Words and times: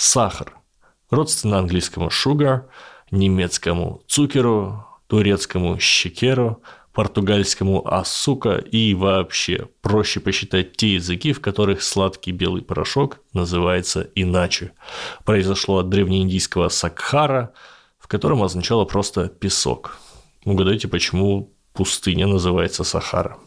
сахар. 0.00 0.56
Родственно 1.10 1.58
английскому 1.58 2.08
sugar, 2.08 2.62
немецкому 3.10 4.02
цукеру, 4.06 4.86
турецкому 5.08 5.78
щекеру, 5.78 6.62
португальскому 6.92 7.86
асука 7.86 8.56
и 8.56 8.94
вообще 8.94 9.68
проще 9.82 10.20
посчитать 10.20 10.76
те 10.76 10.94
языки, 10.94 11.32
в 11.32 11.40
которых 11.40 11.82
сладкий 11.82 12.32
белый 12.32 12.62
порошок 12.62 13.18
называется 13.32 14.08
иначе. 14.14 14.72
Произошло 15.24 15.78
от 15.78 15.88
древнеиндийского 15.88 16.68
сакхара, 16.68 17.52
в 17.98 18.08
котором 18.08 18.42
означало 18.42 18.84
просто 18.84 19.28
песок. 19.28 19.98
Угадайте, 20.44 20.88
почему 20.88 21.52
пустыня 21.74 22.26
называется 22.26 22.84
Сахара? 22.84 23.38